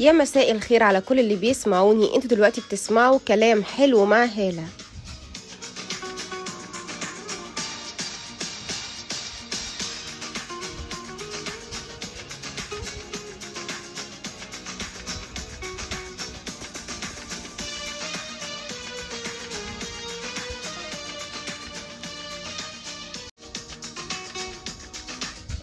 يا 0.00 0.12
مساء 0.12 0.50
الخير 0.52 0.82
على 0.82 1.00
كل 1.00 1.20
اللي 1.20 1.36
بيسمعوني. 1.36 2.16
أنتوا 2.16 2.30
دلوقتي 2.30 2.60
بتسمعوا 2.60 3.18
كلام 3.28 3.64
حلو 3.64 4.04
مع 4.04 4.24
هالة. 4.24 4.64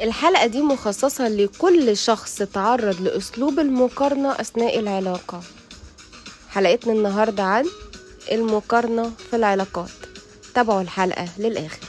الحلقة 0.01 0.45
دي 0.45 0.61
مخصصة 0.61 1.27
لكل 1.27 1.97
شخص 1.97 2.35
تعرض 2.35 3.01
لأسلوب 3.01 3.59
المقارنة 3.59 4.31
أثناء 4.31 4.79
العلاقة. 4.79 5.41
حلقتنا 6.49 6.93
النهاردة 6.93 7.43
عن 7.43 7.65
المقارنة 8.31 9.11
في 9.29 9.35
العلاقات. 9.35 9.89
تابعوا 10.53 10.81
الحلقة 10.81 11.27
للآخر. 11.37 11.79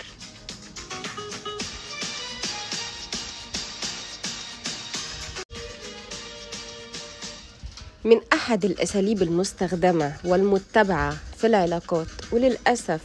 من 8.05 8.20
أحد 8.33 8.65
الأساليب 8.65 9.23
المستخدمة 9.23 10.12
والمتبعة 10.25 11.17
في 11.39 11.47
العلاقات 11.47 12.06
وللأسف 12.33 13.01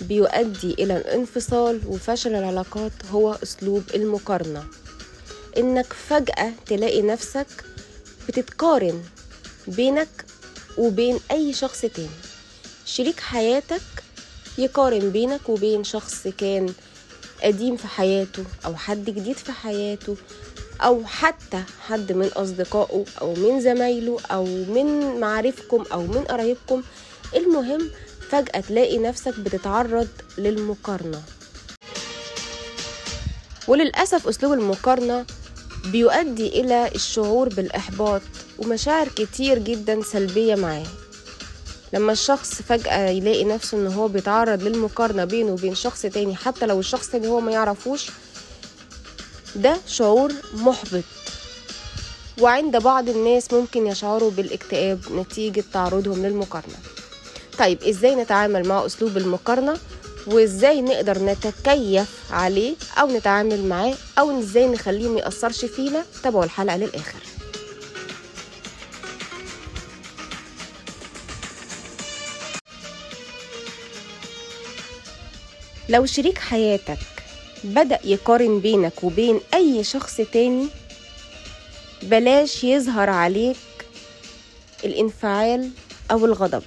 بيؤدي 0.00 0.74
إلى 0.74 0.96
الانفصال 0.96 1.80
وفشل 1.86 2.34
العلاقات 2.34 2.92
هو 3.12 3.38
أسلوب 3.42 3.82
المقارنة. 3.94 4.64
إنك 5.58 5.92
فجأة 5.92 6.52
تلاقي 6.66 7.02
نفسك 7.02 7.46
بتتقارن 8.28 9.02
بينك 9.66 10.24
وبين 10.78 11.20
أي 11.30 11.52
شخص 11.52 11.80
تاني. 11.80 12.08
شريك 12.84 13.20
حياتك 13.20 13.80
يقارن 14.58 15.10
بينك 15.10 15.48
وبين 15.48 15.84
شخص 15.84 16.28
كان 16.38 16.72
قديم 17.42 17.76
في 17.76 17.86
حياته 17.86 18.44
أو 18.66 18.76
حد 18.76 19.04
جديد 19.04 19.36
في 19.36 19.52
حياته 19.52 20.16
أو 20.80 21.04
حتى 21.04 21.62
حد 21.80 22.12
من 22.12 22.26
أصدقائه 22.26 23.04
أو 23.20 23.34
من 23.34 23.60
زمايله 23.60 24.20
أو 24.30 24.44
من 24.44 25.20
معارفكم 25.20 25.84
أو 25.92 26.02
من 26.02 26.24
قرايبكم. 26.24 26.82
المهم 27.36 27.90
فجأة 28.30 28.60
تلاقي 28.60 28.98
نفسك 28.98 29.38
بتتعرض 29.40 30.08
للمقارنة. 30.38 31.22
وللأسف 33.68 34.28
أسلوب 34.28 34.52
المقارنة 34.52 35.26
بيؤدي 35.84 36.48
إلى 36.60 36.90
الشعور 36.94 37.48
بالإحباط 37.48 38.22
ومشاعر 38.58 39.08
كتير 39.08 39.58
جدا 39.58 40.02
سلبية 40.02 40.54
معاه. 40.54 40.86
لما 41.92 42.12
الشخص 42.12 42.62
فجأة 42.62 43.08
يلاقي 43.08 43.44
نفسه 43.44 43.78
إن 43.78 43.86
هو 43.86 44.08
بيتعرض 44.08 44.62
للمقارنة 44.62 45.24
بينه 45.24 45.52
وبين 45.52 45.74
شخص 45.74 46.02
تاني 46.02 46.36
حتى 46.36 46.66
لو 46.66 46.80
الشخص 46.80 47.06
التاني 47.06 47.28
هو 47.28 47.40
ما 47.40 47.52
يعرفوش 47.52 48.10
ده 49.56 49.76
شعور 49.86 50.32
محبط. 50.54 51.04
وعند 52.40 52.76
بعض 52.76 53.08
الناس 53.08 53.52
ممكن 53.52 53.86
يشعروا 53.86 54.30
بالاكتئاب 54.30 55.00
نتيجة 55.12 55.64
تعرضهم 55.72 56.26
للمقارنة. 56.26 56.76
طيب 57.58 57.82
إزاي 57.82 58.14
نتعامل 58.14 58.68
مع 58.68 58.86
أسلوب 58.86 59.16
المقارنة؟ 59.16 59.78
وإزاي 60.26 60.82
نقدر 60.82 61.18
نتكيف 61.18 62.32
عليه 62.32 62.74
أو 63.00 63.08
نتعامل 63.16 63.64
معاه؟ 63.64 63.94
أو 64.18 64.38
إزاي 64.38 64.66
نخليه 64.66 65.08
ما 65.08 65.20
يأثرش 65.20 65.64
فينا؟ 65.64 66.04
تابعوا 66.22 66.44
الحلقة 66.44 66.76
للآخر. 66.76 67.18
لو 75.88 76.06
شريك 76.06 76.38
حياتك 76.38 76.98
بدأ 77.64 77.98
يقارن 78.04 78.60
بينك 78.60 79.04
وبين 79.04 79.40
أي 79.54 79.84
شخص 79.84 80.16
تاني 80.16 80.66
بلاش 82.02 82.64
يظهر 82.64 83.10
عليك 83.10 83.56
الانفعال 84.84 85.70
أو 86.10 86.26
الغضب. 86.26 86.62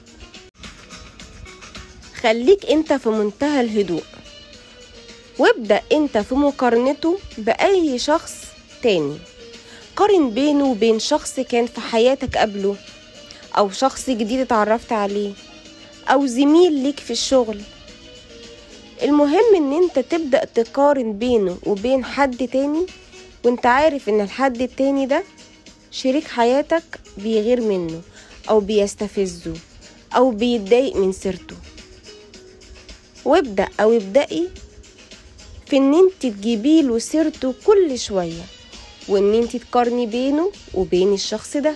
خليك 2.23 2.65
انت 2.65 2.93
في 2.93 3.09
منتهى 3.09 3.61
الهدوء. 3.61 4.03
وابدأ 5.39 5.81
انت 5.91 6.17
في 6.17 6.35
مقارنته 6.35 7.19
بأي 7.37 7.99
شخص 7.99 8.33
تاني. 8.83 9.17
قارن 9.95 10.29
بينه 10.29 10.65
وبين 10.65 10.99
شخص 10.99 11.39
كان 11.39 11.65
في 11.65 11.81
حياتك 11.81 12.37
قبله 12.37 12.75
أو 13.57 13.69
شخص 13.69 14.09
جديد 14.09 14.39
اتعرفت 14.39 14.91
عليه 14.91 15.33
أو 16.07 16.25
زميل 16.25 16.73
ليك 16.73 16.99
في 16.99 17.11
الشغل. 17.11 17.61
المهم 19.03 19.55
إن 19.55 19.83
أنت 19.83 19.99
تبدأ 19.99 20.45
تقارن 20.45 21.13
بينه 21.13 21.57
وبين 21.65 22.05
حد 22.05 22.47
تاني 22.47 22.85
وأنت 23.45 23.65
عارف 23.65 24.09
إن 24.09 24.21
الحد 24.21 24.61
التاني 24.61 25.05
ده 25.05 25.23
شريك 25.91 26.27
حياتك 26.27 26.83
بيغير 27.17 27.61
منه 27.61 28.01
أو 28.49 28.59
بيستفزه 28.59 29.53
أو 30.15 30.31
بيتضايق 30.31 30.95
من 30.95 31.11
سيرته. 31.11 31.55
وابدأ 33.25 33.67
أو 33.79 33.97
ابدأي 33.97 34.47
في 35.67 35.77
إن 35.77 35.93
أنت 35.93 36.13
تجيبي 36.21 36.81
له 36.81 36.99
سيرته 36.99 37.53
كل 37.65 37.99
شوية 37.99 38.43
وإن 39.07 39.33
أنت 39.33 39.55
تقارني 39.57 40.05
بينه 40.05 40.51
وبين 40.73 41.13
الشخص 41.13 41.57
ده. 41.57 41.75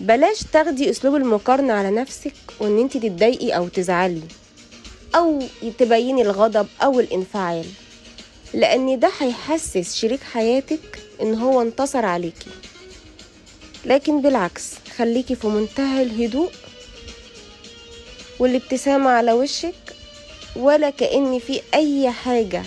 بلاش 0.00 0.40
تاخدي 0.52 0.90
أسلوب 0.90 1.14
المقارنة 1.14 1.72
على 1.72 1.90
نفسك 1.90 2.34
وإن 2.60 2.78
أنت 2.78 2.96
تتضايقي 2.96 3.50
أو 3.56 3.68
تزعلي 3.68 4.22
أو 5.14 5.42
تبيني 5.78 6.22
الغضب 6.22 6.66
أو 6.82 7.00
الانفعال 7.00 7.64
لأن 8.54 8.98
ده 8.98 9.10
هيحسس 9.20 9.96
شريك 9.96 10.22
حياتك 10.22 10.98
إن 11.22 11.34
هو 11.34 11.62
انتصر 11.62 12.04
عليكي. 12.06 12.50
لكن 13.84 14.22
بالعكس 14.22 14.62
خليكي 14.96 15.34
في 15.34 15.46
منتهى 15.46 16.02
الهدوء 16.02 16.50
والابتسامة 18.40 19.10
على 19.10 19.32
وشك 19.32 19.74
ولا 20.56 20.90
كأن 20.90 21.38
في 21.38 21.60
أي 21.74 22.10
حاجة. 22.10 22.62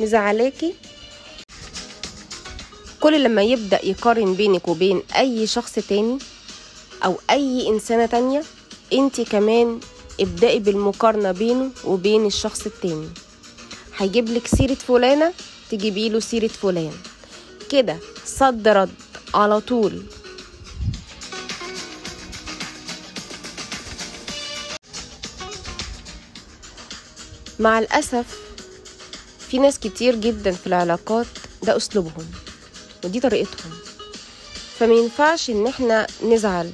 مزعلاكي؟ 0.00 0.74
كل 3.00 3.24
لما 3.24 3.42
يبدأ 3.42 3.86
يقارن 3.86 4.34
بينك 4.34 4.68
وبين 4.68 5.02
أي 5.16 5.46
شخص 5.46 5.72
تاني 5.72 6.18
أو 7.04 7.16
أي 7.30 7.68
إنسانة 7.68 8.06
تانية 8.06 8.42
أنت 8.92 9.20
كمان 9.20 9.80
ابدأي 10.20 10.58
بالمقارنة 10.58 11.32
بينه 11.32 11.70
وبين 11.84 12.26
الشخص 12.26 12.66
التاني. 12.66 13.08
هيجيب 13.96 14.28
لك 14.28 14.46
سيرة 14.46 14.74
فلانة 14.74 15.32
تجيبي 15.70 16.08
له 16.08 16.20
سيرة 16.20 16.46
فلان. 16.46 16.92
كده 17.70 17.96
صد 18.26 18.68
رد 18.68 18.94
على 19.34 19.60
طول. 19.60 20.02
مع 27.62 27.78
الأسف 27.78 28.26
في 29.48 29.58
ناس 29.58 29.78
كتير 29.78 30.14
جدا 30.14 30.52
في 30.52 30.66
العلاقات 30.66 31.26
ده 31.62 31.76
أسلوبهم 31.76 32.26
ودي 33.04 33.20
طريقتهم. 33.20 33.72
فما 34.78 34.94
ينفعش 34.94 35.50
إن 35.50 35.66
إحنا 35.66 36.06
نزعل 36.24 36.70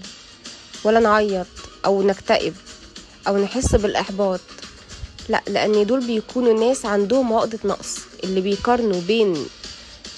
ولا 0.84 1.00
نعيط 1.00 1.46
أو 1.84 2.02
نكتئب 2.02 2.54
أو 3.28 3.38
نحس 3.38 3.74
بالإحباط. 3.74 4.40
لا 5.28 5.42
لأن 5.48 5.86
دول 5.86 6.06
بيكونوا 6.06 6.52
ناس 6.68 6.86
عندهم 6.86 7.32
عقدة 7.32 7.58
نقص 7.64 7.96
اللي 8.24 8.40
بيقارنوا 8.40 9.00
بين 9.00 9.46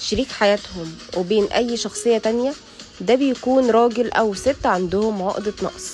شريك 0.01 0.31
حياتهم 0.31 0.95
وبين 1.17 1.45
أي 1.45 1.77
شخصية 1.77 2.17
تانية 2.17 2.53
ده 3.01 3.15
بيكون 3.15 3.69
راجل 3.71 4.11
أو 4.11 4.33
ست 4.33 4.65
عندهم 4.65 5.23
عقدة 5.23 5.53
نقص. 5.63 5.87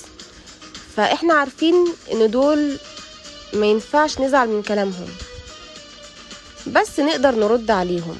فإحنا 0.95 1.33
عارفين 1.33 1.75
إن 2.13 2.31
دول 2.31 2.77
ما 3.53 3.65
ينفعش 3.65 4.19
نزعل 4.19 4.49
من 4.49 4.63
كلامهم. 4.63 5.07
بس 6.67 6.99
نقدر 6.99 7.31
نرد 7.35 7.71
عليهم. 7.71 8.19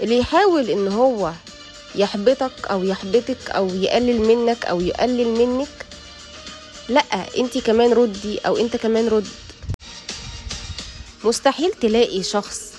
اللي 0.00 0.18
يحاول 0.18 0.70
إن 0.70 0.88
هو 0.88 1.32
يحبطك 1.94 2.66
أو 2.70 2.84
يحبطك 2.84 3.50
أو 3.50 3.68
يقلل 3.68 4.20
منك 4.20 4.64
أو 4.64 4.80
يقلل 4.80 5.28
منك 5.28 5.86
لأ 6.88 7.04
انت 7.38 7.58
كمان 7.58 7.92
ردي 7.92 8.38
أو 8.38 8.56
أنت 8.56 8.76
كمان 8.76 9.08
رد. 9.08 9.28
مستحيل 11.24 11.72
تلاقي 11.72 12.22
شخص 12.22 12.72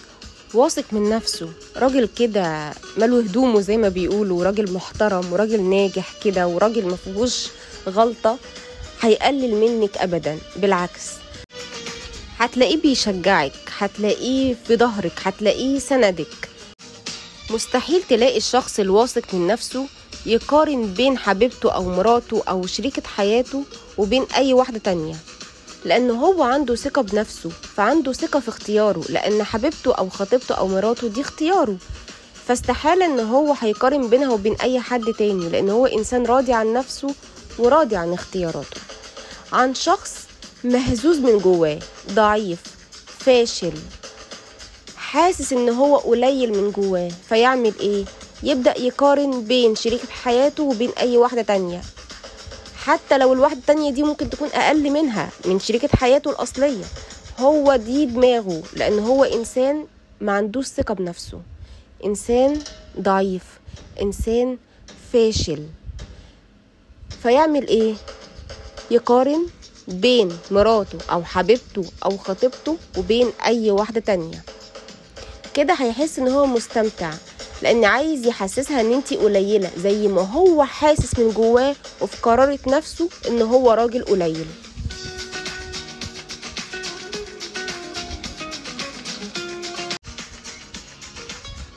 واثق 0.54 0.84
من 0.92 1.10
نفسه 1.10 1.50
راجل 1.78 2.10
كده 2.18 2.74
ماله 2.98 3.20
هدومه 3.20 3.62
زي 3.62 3.78
ما 3.78 3.90
بيقولوا 3.90 4.44
راجل 4.44 4.72
محترم 4.74 5.34
وراجل 5.34 5.62
ناجح 5.62 6.14
كده 6.24 6.48
وراجل 6.48 6.86
مفيهوش 6.86 7.48
غلطة. 7.90 8.38
هيقلل 9.02 9.56
منك 9.56 9.98
ابدا. 9.98 10.38
بالعكس. 10.56 11.02
هتلاقيه 12.40 12.78
بيشجعك 12.82 13.52
هتلاقيه 13.78 14.56
في 14.68 14.78
ظهرك 14.78 15.14
هتلاقيه 15.24 15.80
سندك. 15.80 16.50
مستحيل 17.50 18.04
تلاقي 18.10 18.38
الشخص 18.38 18.80
الواثق 18.80 19.34
من 19.34 19.48
نفسه 19.48 19.86
يقارن 20.26 20.94
بين 20.94 21.18
حبيبته 21.18 21.72
أو 21.72 21.84
مراته 21.84 22.44
أو 22.50 22.66
شريكة 22.68 23.02
حياته 23.16 23.64
وبين 23.98 24.26
أي 24.36 24.54
واحدة 24.54 24.80
تانية. 24.80 25.16
لأن 25.86 26.12
هو 26.12 26.44
عنده 26.44 26.76
ثقة 26.76 27.02
بنفسه 27.02 27.50
فعنده 27.50 28.14
ثقة 28.14 28.40
في 28.40 28.50
اختياره 28.50 29.04
لأن 29.10 29.44
حبيبته 29.44 29.94
أو 29.94 30.10
خطيبته 30.10 30.56
أو 30.56 30.68
مراته 30.68 31.08
دي 31.08 31.22
اختياره. 31.22 31.78
فاستحالة 32.48 33.06
إن 33.06 33.20
هو 33.20 33.56
هيقارن 33.62 34.10
بينها 34.10 34.30
وبين 34.30 34.56
أي 34.56 34.80
حد 34.80 35.04
تاني 35.20 35.50
لأن 35.50 35.70
هو 35.70 35.86
إنسان 35.86 36.26
راضي 36.26 36.54
عن 36.54 36.74
نفسه 36.74 37.16
وراضي 37.60 37.96
عن 37.96 38.14
اختياراته. 38.14 38.82
عن 39.54 39.76
شخص 39.76 40.28
مهزوز 40.64 41.18
من 41.18 41.38
جواه 41.38 41.80
ضعيف 42.12 42.60
فاشل 43.20 43.74
حاسس 44.96 45.54
إن 45.54 45.70
هو 45.70 45.98
قليل 45.98 46.52
من 46.52 46.72
جواه 46.72 47.12
فيعمل 47.30 47.74
إيه؟ 47.80 48.06
يبدأ 48.44 48.80
يقارن 48.80 49.44
بين 49.44 49.76
شريكة 49.76 50.08
حياته 50.08 50.64
وبين 50.64 50.90
أي 51.00 51.18
واحدة 51.18 51.42
تانية. 51.42 51.82
حتى 52.78 53.18
لو 53.18 53.34
الواحدة 53.34 53.60
التانية 53.60 53.92
دي 53.92 54.04
ممكن 54.04 54.30
تكون 54.30 54.48
أقل 54.48 54.90
منها 54.90 55.30
من 55.46 55.60
شريكة 55.60 55.90
حياته 55.98 56.32
الأصلية. 56.32 56.84
هو 57.40 57.76
دي 57.76 58.06
دماغه 58.06 58.64
لأن 58.74 59.00
هو 59.00 59.24
إنسان 59.24 59.86
ما 60.22 60.32
عندوش 60.32 60.66
ثقة 60.66 60.94
بنفسه. 60.94 61.42
إنسان 62.06 62.60
ضعيف 63.00 63.44
إنسان 64.02 64.58
فاشل. 65.14 65.64
فيعمل 67.24 67.68
إيه؟ 67.68 67.96
يقارن 68.92 69.48
بين 69.88 70.38
مراته 70.52 70.98
أو 71.12 71.24
حبيبته 71.24 71.84
أو 72.06 72.18
خطيبته 72.18 72.78
وبين 72.98 73.32
أي 73.46 73.72
واحدة 73.72 74.00
تانية. 74.00 74.44
كده 75.54 75.74
هيحس 75.74 76.20
إن 76.20 76.28
هو 76.28 76.46
مستمتع 76.46 77.14
لأن 77.62 77.86
عايز 77.86 78.28
يحسسها 78.28 78.82
إن 78.82 78.94
أنتي 78.94 79.16
قليلة 79.16 79.72
زي 79.78 80.08
ما 80.08 80.22
هو 80.22 80.64
حاسس 80.64 81.20
من 81.20 81.32
جواه 81.32 81.76
وفي 82.02 82.18
قرارة 82.22 82.60
نفسه 82.68 83.10
إن 83.28 83.42
هو 83.42 83.72
راجل 83.72 84.04
قليل. 84.06 84.46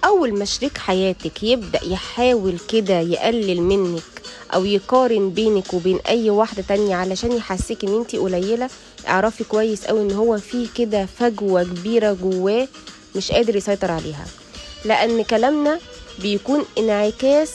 أول 0.05 0.39
ما 0.39 0.45
شريك 0.45 0.79
حياتك 0.79 1.43
يبدأ 1.43 1.85
يحاول 1.85 2.59
كده 2.69 3.01
يقلل 3.01 3.63
منك 3.63 4.16
أو 4.55 4.65
يقارن 4.65 5.31
بينك 5.31 5.75
وبين 5.75 5.99
أي 6.09 6.31
واحدة 6.31 6.65
تانية 6.69 6.97
علشان 6.97 7.33
يحسسك 7.33 7.85
إن 7.85 7.95
أنتي 7.95 8.19
قليلة. 8.19 8.71
اعرفي 9.09 9.45
كويس 9.45 9.85
أوي 9.85 10.03
إن 10.03 10.13
هو 10.13 10.39
في 10.39 10.69
كده 10.75 11.07
فجوة 11.19 11.63
كبيرة 11.63 12.13
جواه 12.13 12.69
مش 13.17 13.33
قادر 13.33 13.57
يسيطر 13.57 13.91
عليها. 13.91 14.27
لأن 14.85 15.25
كلامنا 15.25 15.81
بيكون 16.19 16.65
انعكاس 16.79 17.51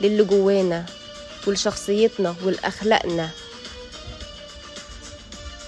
للي 0.00 0.24
جوانا 0.24 0.86
ولشخصيتنا 1.46 2.34
ولأخلاقنا. 2.44 3.30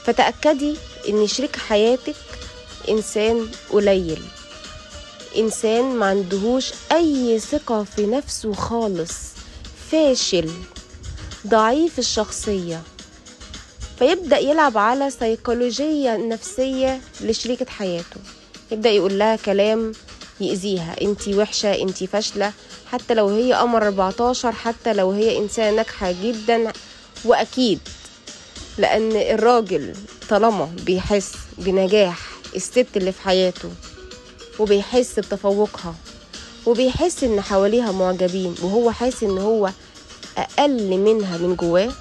فتأكدي 0.04 0.76
إن 1.08 1.26
شريك 1.26 1.56
حياتك 1.56 2.14
إنسان 2.88 3.48
قليل. 3.70 4.22
إنسان 5.36 5.84
ما 5.96 6.06
عندهوش 6.06 6.72
أي 6.92 7.38
ثقة 7.38 7.84
في 7.84 8.06
نفسه 8.06 8.52
خالص. 8.52 9.35
فاشل 9.90 10.50
ضعيف 11.46 11.98
الشخصية. 11.98 12.82
فيبدأ 13.98 14.38
يلعب 14.38 14.78
على 14.78 15.10
سيكولوجية 15.10 16.16
نفسية 16.16 17.00
لشريكة 17.20 17.66
حياته. 17.70 18.20
يبدأ 18.72 18.90
يقول 18.90 19.18
لها 19.18 19.36
كلام 19.36 19.92
يأذيها 20.40 20.96
انتي 21.02 21.34
وحشة 21.38 21.82
انتي 21.82 22.06
فاشلة 22.06 22.52
حتى 22.92 23.14
لو 23.14 23.28
هي 23.28 23.52
قمر 23.52 23.86
14 23.86 24.52
حتى 24.52 24.92
لو 24.92 25.10
هي 25.10 25.38
إنسانة 25.38 25.76
ناجحة 25.76 26.14
جدا 26.22 26.72
وأكيد 27.24 27.80
لأن 28.78 29.12
الراجل 29.12 29.94
طالما 30.28 30.70
بيحس 30.86 31.32
بنجاح 31.58 32.18
الست 32.56 32.86
اللي 32.96 33.12
في 33.12 33.20
حياته 33.20 33.70
وبيحس 34.58 35.18
بتفوقها. 35.18 35.94
وبيحس 36.66 37.24
إن 37.24 37.40
حواليها 37.40 37.92
معجبين 37.92 38.54
وهو 38.62 38.90
حاسس 38.90 39.22
إن 39.22 39.38
هو 39.38 39.70
أقل 40.38 40.96
منها 40.98 41.38
من 41.38 41.56
جواه. 41.56 41.92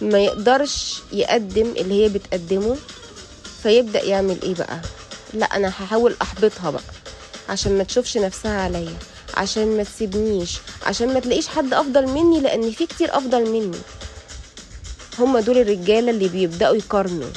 ما 0.00 0.18
يقدرش 0.18 1.02
يقدم 1.12 1.66
اللي 1.76 2.04
هي 2.04 2.08
بتقدمه 2.08 2.76
فيبدأ 3.62 4.02
يعمل 4.04 4.42
إيه 4.42 4.54
بقى؟ 4.54 4.80
لأ 5.34 5.46
أنا 5.46 5.68
هحاول 5.68 6.16
أحبطها 6.22 6.70
بقى 6.70 6.82
عشان 7.48 7.78
ما 7.78 7.84
تشوفش 7.84 8.16
نفسها 8.16 8.60
عليا 8.62 8.96
عشان 9.34 9.76
ما 9.76 9.82
تسيبنيش 9.82 10.58
عشان 10.86 11.14
ما 11.14 11.20
تلاقيش 11.20 11.48
حد 11.48 11.74
أفضل 11.74 12.06
مني 12.06 12.40
لأن 12.40 12.70
في 12.70 12.86
كتير 12.86 13.16
أفضل 13.18 13.50
مني. 13.50 13.78
هما 15.18 15.40
دول 15.40 15.58
الرجالة 15.58 16.10
اللي 16.10 16.28
بيبدأوا 16.28 16.76
يقارنوا 16.76 17.28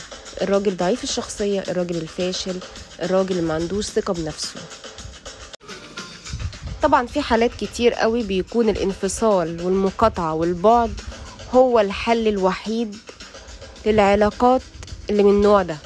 الراجل 0.42 0.78
ضعيف 0.78 1.04
الشخصية 1.04 1.64
الراجل 1.68 1.96
الفاشل 1.96 2.56
الراجل 3.02 3.32
اللي 3.32 3.42
ما 3.42 3.54
عندوش 3.54 3.86
ثقة 3.86 4.14
بنفسه. 4.14 4.60
طبعا 6.84 7.06
في 7.08 7.22
حالات 7.22 7.52
كتير 7.60 7.94
قوي 7.94 8.24
بيكون 8.24 8.70
الانفصال 8.70 9.62
والمقاطعة 9.66 10.34
والبعد 10.34 10.94
هو 11.54 11.80
الحل 11.80 12.28
الوحيد 12.28 12.96
للعلاقات 13.86 14.62
اللي 15.10 15.24
من 15.24 15.30
النوع 15.30 15.62
ده. 15.62 15.78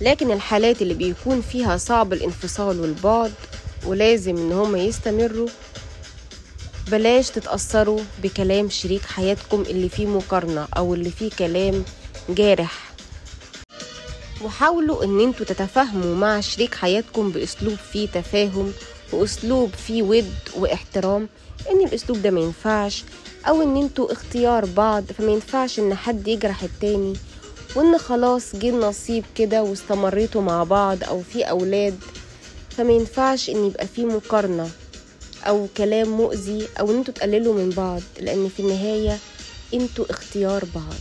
لكن 0.00 0.30
الحالات 0.30 0.82
اللي 0.82 0.94
بيكون 0.94 1.40
فيها 1.40 1.76
صعب 1.76 2.12
الانفصال 2.12 2.80
والبعد 2.80 3.32
ولازم 3.86 4.36
إن 4.36 4.52
هما 4.52 4.78
يستمروا 4.78 5.48
بلاش 6.90 7.30
تتأثروا 7.30 8.00
بكلام 8.22 8.68
شريك 8.70 9.02
حياتكم 9.02 9.62
اللي 9.62 9.88
فيه 9.88 10.06
مقارنة 10.06 10.68
أو 10.76 10.94
اللي 10.94 11.10
فيه 11.10 11.30
كلام 11.38 11.84
جارح. 12.28 12.90
وحاولوا 14.44 15.04
إن 15.04 15.20
أنتوا 15.20 15.46
تتفاهموا 15.46 16.14
مع 16.16 16.40
شريك 16.40 16.74
حياتكم 16.74 17.30
بأسلوب 17.30 17.76
فيه 17.92 18.08
تفاهم 18.08 18.72
واسلوب 19.12 19.70
فيه 19.86 20.02
ود 20.02 20.34
واحترام. 20.56 21.28
إن 21.70 21.86
الأسلوب 21.86 22.22
ده 22.22 22.30
ما 22.30 22.40
ينفعش 22.40 23.04
أو 23.48 23.62
إن 23.62 23.76
أنتوا 23.76 24.12
اختيار 24.12 24.64
بعض 24.64 25.04
فما 25.18 25.32
ينفعش 25.32 25.78
إن 25.78 25.94
حد 25.94 26.28
يجرح 26.28 26.62
التاني 26.62 27.14
وإن 27.76 27.98
خلاص 27.98 28.56
جه 28.56 28.68
النصيب 28.68 29.24
كده 29.34 29.62
واستمريتوا 29.62 30.42
مع 30.42 30.64
بعض 30.64 31.04
أو 31.04 31.22
في 31.22 31.42
أولاد 31.42 31.98
فما 32.70 32.92
ينفعش 32.92 33.50
إن 33.50 33.66
يبقى 33.66 33.86
في 33.86 34.04
مقارنة 34.04 34.70
أو 35.46 35.66
كلام 35.76 36.08
مؤذي 36.08 36.68
أو 36.80 36.90
إن 36.90 36.96
أنتوا 36.96 37.14
تقللوا 37.14 37.54
من 37.54 37.70
بعض. 37.70 38.00
لأن 38.20 38.48
في 38.56 38.60
النهاية 38.62 39.18
أنتوا 39.74 40.04
اختيار 40.10 40.64
بعض. 40.74 40.94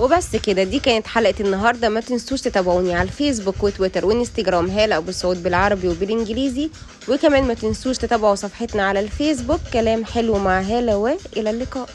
وبس 0.00 0.36
كده 0.36 0.62
دي 0.62 0.78
كانت 0.78 1.06
حلقة 1.06 1.34
النهاردة. 1.40 1.88
ما 1.88 2.00
تنسوش 2.00 2.40
تتابعوني 2.40 2.94
على 2.94 3.08
الفيسبوك 3.08 3.62
وتويتر 3.62 4.06
وإنستجرام. 4.06 4.70
هالة 4.70 4.96
أبو 4.96 5.10
سعود 5.12 5.42
بالعربي 5.42 5.88
وبالإنجليزي 5.88 6.70
وكمان 7.08 7.44
ما 7.44 7.54
تنسوش 7.54 7.98
تتابعوا 7.98 8.34
صفحتنا 8.34 8.82
على 8.88 9.00
الفيسبوك. 9.00 9.60
كلام 9.72 10.04
حلو 10.04 10.38
مع 10.38 10.60
هالة 10.60 10.96
وإلى 10.96 11.50
اللقاء. 11.50 11.88